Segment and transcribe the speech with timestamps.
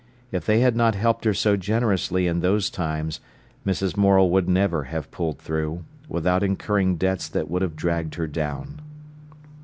[0.31, 3.19] If they had not helped her so generously in those times,
[3.63, 3.95] Mrs.
[3.95, 8.81] Morel would never have pulled through, without incurring debts that would have dragged her down.